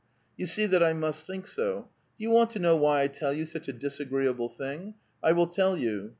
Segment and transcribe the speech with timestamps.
[0.35, 1.89] You see that I must think so?
[2.17, 4.95] Do you want to know why I tell you such a disagreeable thing?
[5.21, 6.09] I will tell you.